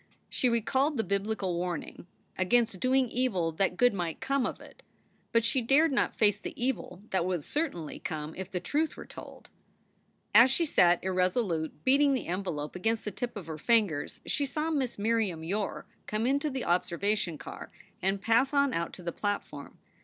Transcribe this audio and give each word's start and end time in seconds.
She 0.29 0.49
recalled 0.49 0.97
the 0.97 1.03
Biblical 1.03 1.55
warning 1.55 2.07
against 2.35 2.79
doing 2.79 3.07
evil 3.07 3.51
that 3.51 3.77
good 3.77 3.93
might 3.93 4.19
come 4.19 4.47
of 4.47 4.59
it. 4.59 4.81
But 5.31 5.45
she 5.45 5.61
dared 5.61 5.91
not 5.91 6.15
face 6.15 6.39
the 6.41 6.59
evil 6.59 7.03
that 7.11 7.23
would 7.23 7.43
certainly 7.43 7.99
come 7.99 8.33
if 8.35 8.49
the 8.49 8.59
truth 8.59 8.97
were 8.97 9.05
told. 9.05 9.51
As 10.33 10.49
she 10.49 10.65
sat 10.65 11.03
irresolute, 11.03 11.83
beating 11.85 12.15
the 12.15 12.25
envelope 12.25 12.75
against 12.75 13.05
the 13.05 13.11
tip 13.11 13.37
of 13.37 13.45
her 13.45 13.59
fingers, 13.59 14.21
she 14.25 14.47
saw 14.47 14.71
Miss 14.71 14.97
Miriam 14.97 15.43
Yore 15.43 15.85
come 16.07 16.25
into 16.25 16.49
the 16.49 16.65
observation 16.65 17.37
car 17.37 17.71
and 18.01 18.19
pass 18.23 18.55
on 18.55 18.73
out 18.73 18.93
to 18.93 19.03
the 19.03 19.11
platform. 19.11 19.77